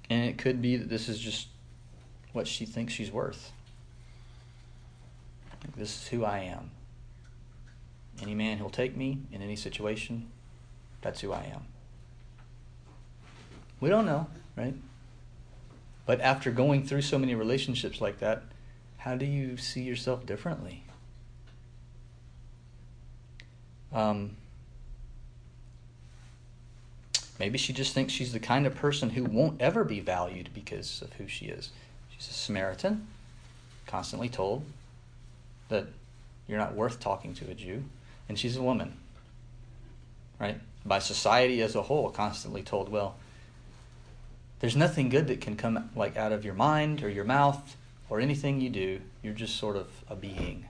[0.08, 1.48] And it could be that this is just
[2.32, 3.50] what she thinks she's worth.
[5.76, 6.70] this is who I am.
[8.22, 10.30] Any man who'll take me in any situation,
[11.02, 11.66] that's who I am.
[13.80, 14.26] We don't know,
[14.56, 14.74] right?
[16.06, 18.42] But after going through so many relationships like that,
[18.98, 20.84] how do you see yourself differently?
[23.92, 24.36] Um,
[27.38, 31.02] maybe she just thinks she's the kind of person who won't ever be valued because
[31.02, 31.70] of who she is.
[32.10, 33.06] She's a Samaritan,
[33.86, 34.64] constantly told
[35.68, 35.86] that
[36.48, 37.84] you're not worth talking to a Jew,
[38.28, 38.96] and she's a woman,
[40.38, 40.60] right?
[40.84, 43.16] By society as a whole, constantly told, well,
[44.60, 47.76] there's nothing good that can come like out of your mind or your mouth
[48.08, 49.00] or anything you do.
[49.22, 50.66] You're just sort of a being.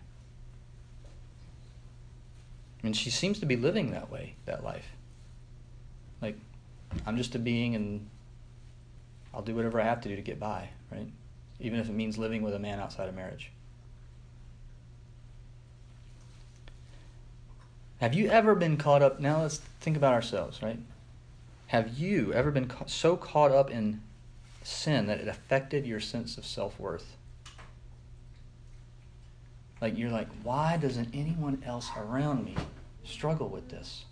[2.86, 4.86] Mean, she seems to be living that way, that life.
[6.22, 6.36] Like,
[7.04, 8.08] I'm just a being and
[9.34, 11.08] I'll do whatever I have to do to get by, right?
[11.58, 13.50] Even if it means living with a man outside of marriage.
[18.00, 19.20] Have you ever been caught up?
[19.20, 20.78] Now let's think about ourselves, right?
[21.68, 24.02] Have you ever been so caught up in
[24.62, 27.16] sin that it affected your sense of self worth?
[29.80, 32.54] Like you're like, why doesn't anyone else around me
[33.04, 34.04] struggle with this?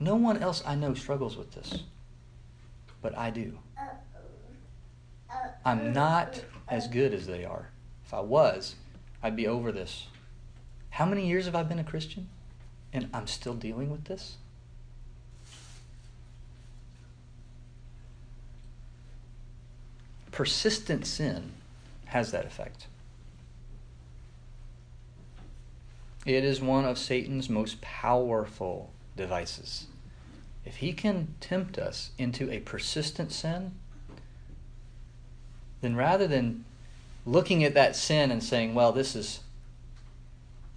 [0.00, 1.82] No one else I know struggles with this,
[3.02, 3.58] but I do.
[5.64, 7.68] I'm not as good as they are.
[8.04, 8.76] If I was,
[9.22, 10.06] I'd be over this.
[10.98, 12.26] How many years have I been a Christian?
[12.92, 14.36] And I'm still dealing with this?
[20.32, 21.52] Persistent sin
[22.06, 22.88] has that effect.
[26.26, 29.86] It is one of Satan's most powerful devices.
[30.64, 33.70] If he can tempt us into a persistent sin,
[35.80, 36.64] then rather than
[37.24, 39.42] looking at that sin and saying, well, this is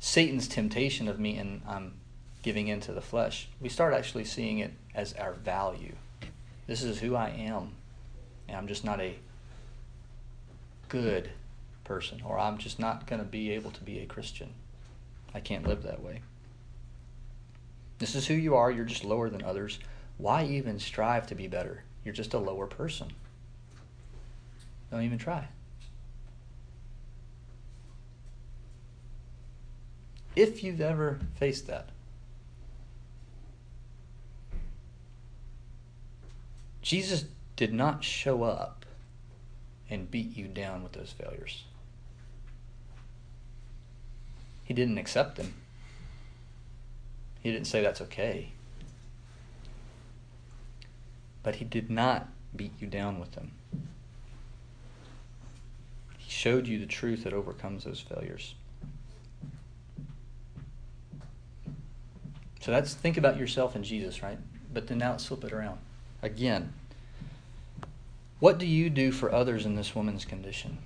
[0.03, 1.93] Satan's temptation of me and I'm
[2.41, 5.95] giving into the flesh, we start actually seeing it as our value.
[6.65, 7.73] This is who I am.
[8.47, 9.15] And I'm just not a
[10.89, 11.29] good
[11.83, 14.53] person, or I'm just not going to be able to be a Christian.
[15.35, 16.21] I can't live that way.
[17.99, 18.71] This is who you are.
[18.71, 19.77] You're just lower than others.
[20.17, 21.83] Why even strive to be better?
[22.03, 23.11] You're just a lower person.
[24.89, 25.47] Don't even try.
[30.35, 31.89] If you've ever faced that,
[36.81, 38.85] Jesus did not show up
[39.89, 41.65] and beat you down with those failures.
[44.63, 45.53] He didn't accept them.
[47.41, 48.51] He didn't say that's okay.
[51.43, 53.51] But he did not beat you down with them.
[56.17, 58.55] He showed you the truth that overcomes those failures.
[62.61, 64.37] So that's think about yourself and Jesus, right?
[64.73, 65.79] But then now let's flip it around.
[66.21, 66.73] Again,
[68.39, 70.77] what do you do for others in this woman's condition?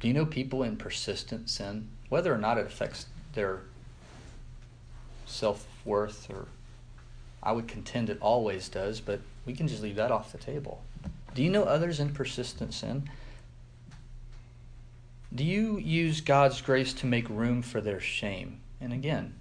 [0.00, 3.60] Do you know people in persistent sin, whether or not it affects their
[5.26, 6.46] self worth, or
[7.42, 10.82] I would contend it always does, but we can just leave that off the table.
[11.34, 13.10] Do you know others in persistent sin?
[15.34, 18.60] Do you use God's grace to make room for their shame?
[18.80, 19.38] And again,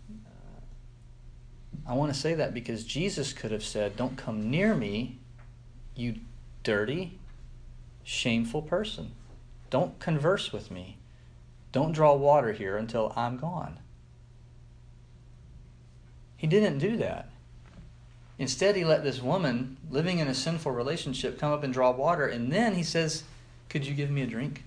[1.87, 5.19] I want to say that because Jesus could have said, Don't come near me,
[5.95, 6.15] you
[6.63, 7.17] dirty,
[8.03, 9.11] shameful person.
[9.69, 10.97] Don't converse with me.
[11.71, 13.79] Don't draw water here until I'm gone.
[16.35, 17.29] He didn't do that.
[18.39, 22.27] Instead, he let this woman living in a sinful relationship come up and draw water,
[22.27, 23.23] and then he says,
[23.69, 24.63] Could you give me a drink?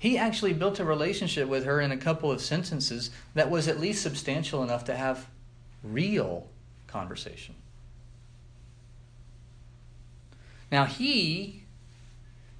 [0.00, 3.78] He actually built a relationship with her in a couple of sentences that was at
[3.78, 5.28] least substantial enough to have
[5.84, 6.48] real
[6.86, 7.54] conversation.
[10.72, 11.64] Now, he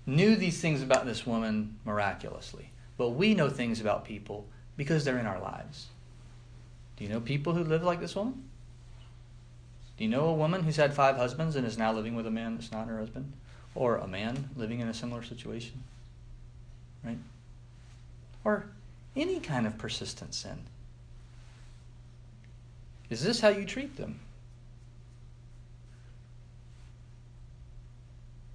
[0.04, 5.18] knew these things about this woman miraculously, but we know things about people because they're
[5.18, 5.86] in our lives.
[6.98, 8.50] Do you know people who live like this woman?
[9.96, 12.30] Do you know a woman who's had five husbands and is now living with a
[12.30, 13.32] man that's not her husband?
[13.74, 15.82] Or a man living in a similar situation?
[17.02, 17.16] Right?
[18.44, 18.66] Or
[19.16, 20.60] any kind of persistent sin.
[23.10, 24.20] Is this how you treat them?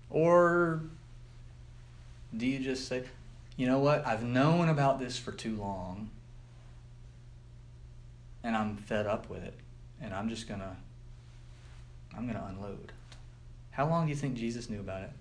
[0.09, 0.81] Or
[2.36, 3.03] do you just say,
[3.57, 6.09] you know what, I've known about this for too long
[8.43, 9.55] and I'm fed up with it
[10.01, 10.75] and I'm just going to
[12.17, 12.93] I'm going to unload.
[13.71, 15.11] How long do you think Jesus knew about it?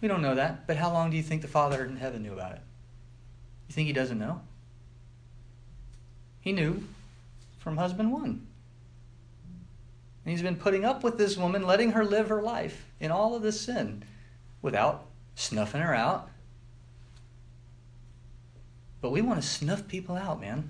[0.00, 2.32] We don't know that, but how long do you think the Father in heaven knew
[2.32, 2.60] about it?
[3.72, 4.42] You think he doesn't know?
[6.42, 6.84] He knew
[7.58, 8.46] from husband one.
[10.24, 13.34] And he's been putting up with this woman, letting her live her life in all
[13.34, 14.04] of this sin
[14.60, 15.06] without
[15.36, 16.28] snuffing her out.
[19.00, 20.68] But we want to snuff people out, man.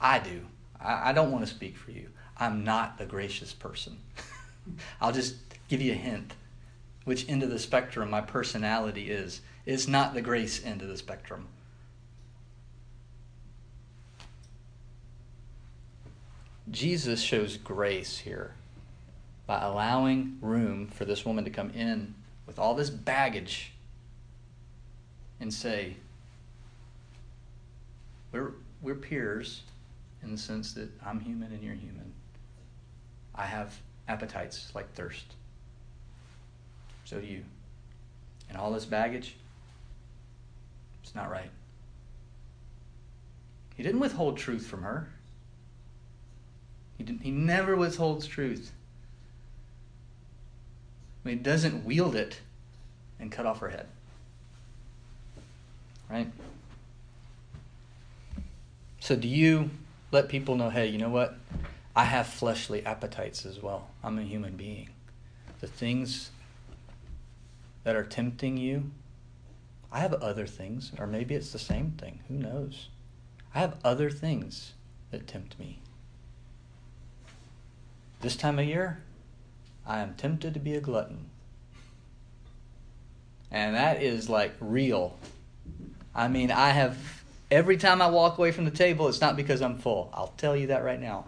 [0.00, 0.46] I do.
[0.80, 2.08] I, I don't want to speak for you.
[2.38, 3.98] I'm not the gracious person.
[5.02, 5.34] I'll just
[5.68, 6.32] give you a hint
[7.04, 9.42] which end of the spectrum my personality is.
[9.66, 11.48] It's not the grace end of the spectrum.
[16.70, 18.54] Jesus shows grace here
[19.46, 22.14] by allowing room for this woman to come in
[22.46, 23.72] with all this baggage
[25.40, 25.96] and say,
[28.32, 28.52] We're,
[28.82, 29.62] we're peers
[30.22, 32.12] in the sense that I'm human and you're human.
[33.34, 35.34] I have appetites like thirst.
[37.04, 37.44] So do you.
[38.48, 39.36] And all this baggage,
[41.16, 41.50] not right.
[43.74, 45.08] He didn't withhold truth from her.
[46.96, 48.72] He, didn't, he never withholds truth.
[51.26, 52.40] Mean, he doesn't wield it
[53.18, 53.86] and cut off her head.
[56.08, 56.30] Right?
[59.00, 59.70] So, do you
[60.12, 61.36] let people know, hey, you know what?
[61.96, 63.88] I have fleshly appetites as well.
[64.04, 64.90] I'm a human being.
[65.60, 66.30] The things
[67.82, 68.90] that are tempting you,
[69.96, 72.20] I have other things, or maybe it's the same thing.
[72.28, 72.90] Who knows?
[73.54, 74.74] I have other things
[75.10, 75.78] that tempt me.
[78.20, 79.02] This time of year,
[79.86, 81.30] I am tempted to be a glutton.
[83.50, 85.16] And that is like real.
[86.14, 86.98] I mean, I have,
[87.50, 90.10] every time I walk away from the table, it's not because I'm full.
[90.12, 91.24] I'll tell you that right now.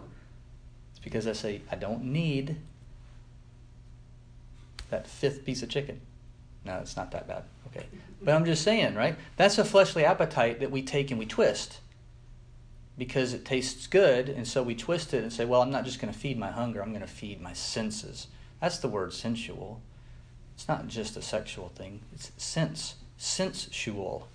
[0.91, 2.57] It's because I say, I don't need
[4.91, 6.01] that fifth piece of chicken.
[6.65, 7.45] No, it's not that bad.
[7.65, 7.87] Okay.
[8.21, 9.15] But I'm just saying, right?
[9.37, 11.79] That's a fleshly appetite that we take and we twist
[12.97, 16.01] because it tastes good, and so we twist it and say, well, I'm not just
[16.01, 18.27] going to feed my hunger, I'm going to feed my senses.
[18.59, 19.81] That's the word sensual.
[20.53, 24.27] It's not just a sexual thing, it's sense, sensual.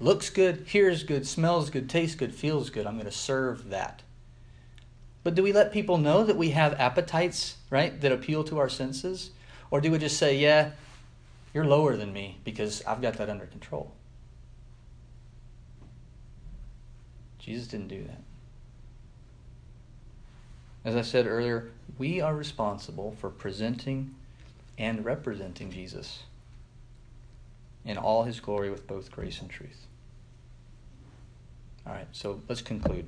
[0.00, 2.86] Looks good, hears good, smells good, tastes good, feels good.
[2.86, 4.02] I'm going to serve that.
[5.24, 8.68] But do we let people know that we have appetites, right, that appeal to our
[8.68, 9.30] senses?
[9.70, 10.72] Or do we just say, yeah,
[11.54, 13.92] you're lower than me because I've got that under control?
[17.38, 18.20] Jesus didn't do that.
[20.84, 24.14] As I said earlier, we are responsible for presenting
[24.76, 26.24] and representing Jesus
[27.84, 29.86] in all his glory with both grace and truth.
[31.86, 33.06] All right, so let's conclude.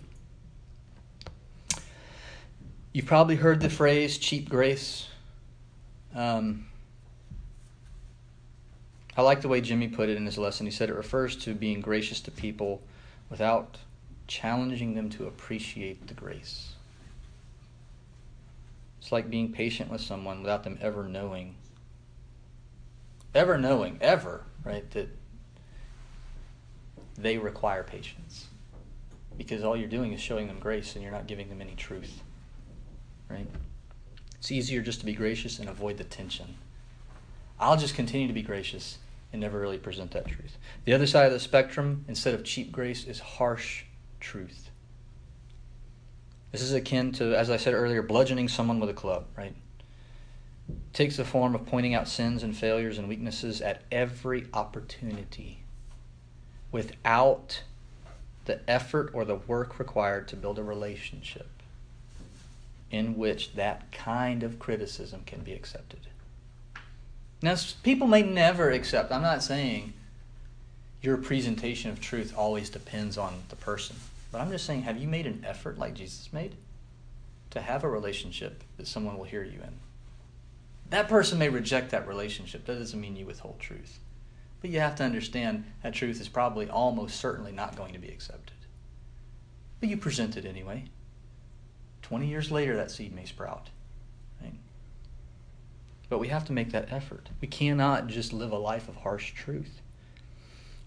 [2.93, 5.09] You've probably heard the phrase cheap grace.
[6.15, 6.67] Um,
[9.17, 10.67] I like the way Jimmy put it in his lesson.
[10.67, 12.83] He said it refers to being gracious to people
[13.31, 13.79] without
[14.27, 16.75] challenging them to appreciate the grace.
[19.01, 21.55] It's like being patient with someone without them ever knowing,
[23.35, 25.09] ever knowing, ever, right, that
[27.17, 28.49] they require patience.
[29.39, 32.21] Because all you're doing is showing them grace and you're not giving them any truth,
[33.31, 33.49] right?
[34.39, 36.57] It's easier just to be gracious and avoid the tension.
[37.59, 38.99] I'll just continue to be gracious
[39.37, 40.57] and never really present that truth.
[40.87, 43.85] The other side of the spectrum, instead of cheap grace, is harsh
[44.19, 44.71] truth.
[46.53, 49.55] This is akin to, as I said earlier, bludgeoning someone with a club, right?
[50.71, 55.59] It takes the form of pointing out sins and failures and weaknesses at every opportunity
[56.73, 57.63] without
[58.47, 61.51] the effort or the work required to build a relationship
[62.91, 66.01] in which that kind of criticism can be accepted.
[67.43, 69.93] Now, people may never accept, I'm not saying
[71.03, 73.97] your presentation of truth always depends on the person.
[74.33, 76.57] But I'm just saying, have you made an effort like Jesus made
[77.51, 79.75] to have a relationship that someone will hear you in?
[80.91, 82.65] That person may reject that relationship.
[82.67, 83.99] That doesn't mean you withhold truth.
[84.61, 88.09] But you have to understand that truth is probably almost certainly not going to be
[88.09, 88.57] accepted.
[89.81, 90.85] But you present it anyway.
[92.03, 93.71] 20 years later, that seed may sprout.
[96.09, 97.31] But we have to make that effort.
[97.41, 99.81] We cannot just live a life of harsh truth.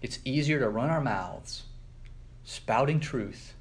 [0.00, 1.64] It's easier to run our mouths
[2.42, 3.54] spouting truth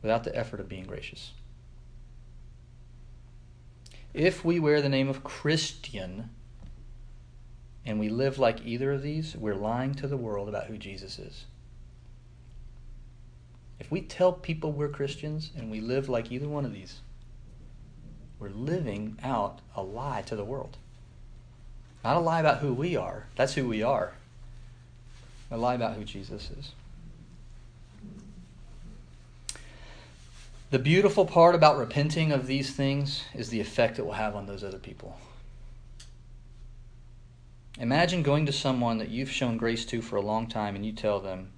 [0.00, 1.32] without the effort of being gracious.
[4.14, 6.30] If we wear the name of Christian
[7.84, 11.18] and we live like either of these, we're lying to the world about who Jesus
[11.18, 11.44] is.
[13.78, 17.00] If we tell people we're Christians and we live like either one of these,
[18.42, 20.76] we're living out a lie to the world.
[22.02, 23.26] Not a lie about who we are.
[23.36, 24.14] That's who we are.
[25.52, 26.72] A lie about who Jesus is.
[30.70, 34.46] The beautiful part about repenting of these things is the effect it will have on
[34.46, 35.16] those other people.
[37.78, 40.92] Imagine going to someone that you've shown grace to for a long time and you
[40.92, 41.50] tell them,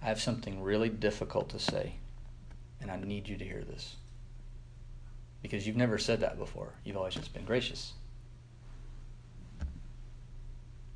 [0.00, 1.94] I have something really difficult to say,
[2.80, 3.96] and I need you to hear this.
[5.46, 6.72] Because you've never said that before.
[6.82, 7.92] You've always just been gracious.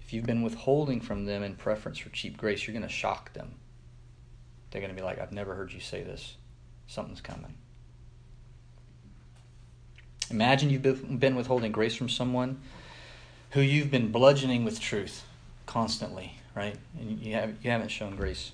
[0.01, 3.32] If you've been withholding from them in preference for cheap grace, you're going to shock
[3.32, 3.55] them.
[4.70, 6.34] They're going to be like, I've never heard you say this.
[6.88, 7.55] Something's coming.
[10.32, 10.82] Imagine you've
[11.20, 12.61] been withholding grace from someone
[13.51, 15.22] who you've been bludgeoning with truth
[15.66, 16.74] constantly, right?
[16.98, 18.51] And you, have, you haven't shown grace.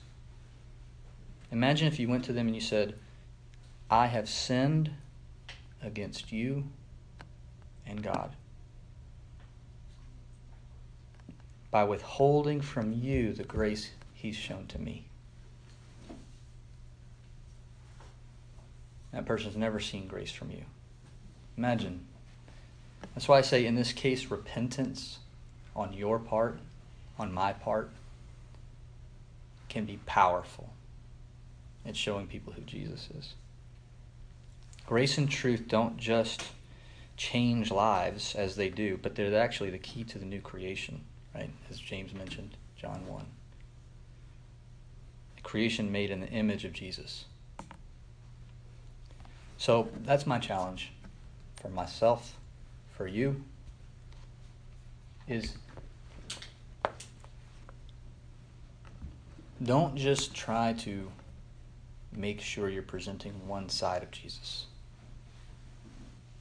[1.51, 2.97] Imagine if you went to them and you said,
[3.90, 4.90] I have sinned
[5.83, 6.64] against you
[7.87, 8.33] and God
[11.70, 15.05] by withholding from you the grace He's shown to me.
[19.12, 20.64] That person's never seen grace from you.
[21.57, 22.07] Imagine.
[23.14, 25.18] That's why I say, in this case, repentance
[25.74, 26.59] on your part,
[27.18, 27.91] on my part,
[29.68, 30.70] can be powerful
[31.85, 33.35] in showing people who Jesus is.
[34.87, 36.45] Grace and truth don't just
[37.16, 41.01] change lives as they do, but they're actually the key to the new creation,
[41.34, 41.51] right?
[41.68, 43.26] As James mentioned, John 1.
[45.37, 47.24] The creation made in the image of Jesus.
[49.59, 50.93] So that's my challenge
[51.61, 52.37] for myself,
[52.93, 53.43] for you,
[55.26, 55.55] is
[59.62, 61.11] don't just try to
[62.12, 64.66] make sure you're presenting one side of Jesus,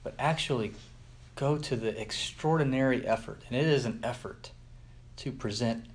[0.05, 0.71] but actually
[1.35, 4.51] go to the extraordinary effort, and it is an effort
[5.17, 5.85] to present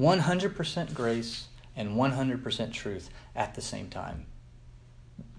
[0.00, 4.24] 100% grace and 100% truth at the same time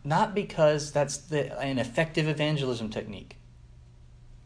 [0.03, 3.35] not because that's the, an effective evangelism technique.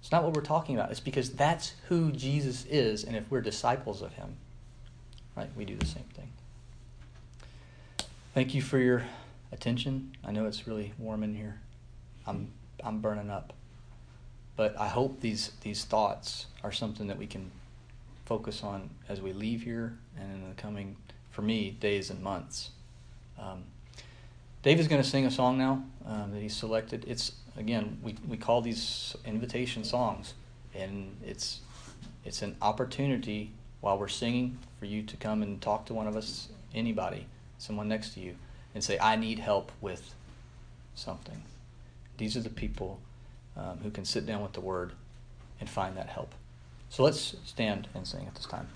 [0.01, 0.91] It's not what we're talking about.
[0.91, 4.35] It's because that's who Jesus is, and if we're disciples of him,
[5.35, 6.31] right, we do the same thing.
[8.33, 9.05] Thank you for your
[9.51, 10.15] attention.
[10.25, 11.61] I know it's really warm in here.
[12.25, 12.51] I'm
[12.83, 13.53] I'm burning up.
[14.55, 17.51] But I hope these these thoughts are something that we can
[18.25, 20.95] focus on as we leave here and in the coming,
[21.31, 22.69] for me, days and months.
[23.39, 23.63] Um,
[24.63, 27.03] is going to sing a song now um, that he's selected.
[27.07, 30.35] It's again we, we call these invitation songs,
[30.73, 31.59] and it's
[32.23, 33.51] it's an opportunity
[33.81, 37.25] while we're singing for you to come and talk to one of us, anybody,
[37.57, 38.35] someone next to you,
[38.73, 40.13] and say, "I need help with
[40.95, 41.43] something."
[42.17, 42.99] These are the people
[43.55, 44.93] um, who can sit down with the Word
[45.59, 46.33] and find that help.
[46.89, 48.67] So let's stand and sing at this time.